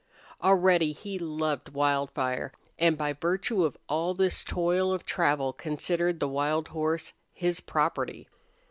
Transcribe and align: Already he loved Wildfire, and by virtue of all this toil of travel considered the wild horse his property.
Already 0.41 0.93
he 0.93 1.19
loved 1.19 1.69
Wildfire, 1.75 2.51
and 2.79 2.97
by 2.97 3.13
virtue 3.13 3.63
of 3.65 3.77
all 3.87 4.15
this 4.15 4.43
toil 4.43 4.91
of 4.91 5.05
travel 5.05 5.53
considered 5.53 6.19
the 6.19 6.27
wild 6.27 6.69
horse 6.69 7.13
his 7.31 7.59
property. 7.59 8.27